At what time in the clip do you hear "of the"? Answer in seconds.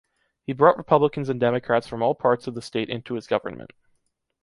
2.47-2.61